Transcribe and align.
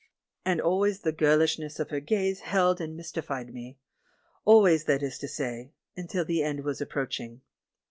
And 0.43 0.59
always 0.59 1.01
the 1.01 1.11
girl 1.11 1.41
ishness 1.43 1.79
of 1.79 1.91
her 1.91 1.99
gaze 1.99 2.39
held 2.39 2.81
and 2.81 2.97
mystified 2.97 3.53
me— 3.53 3.77
al 4.47 4.63
ways, 4.63 4.85
that 4.85 5.03
is 5.03 5.19
to 5.19 5.27
say, 5.27 5.73
until 5.95 6.25
the 6.25 6.41
end 6.41 6.63
was 6.63 6.81
approach 6.81 7.19
ing. 7.19 7.41